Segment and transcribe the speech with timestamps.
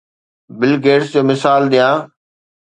[0.59, 1.97] Bill Gates جو مثال ڏيان.